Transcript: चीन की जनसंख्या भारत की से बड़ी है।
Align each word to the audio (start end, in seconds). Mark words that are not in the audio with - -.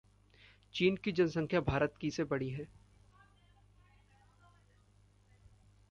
चीन 0.73 0.95
की 0.95 1.11
जनसंख्या 1.11 1.61
भारत 1.61 1.93
की 2.01 2.11
से 2.11 2.23
बड़ी 2.23 2.49
है। 2.49 2.67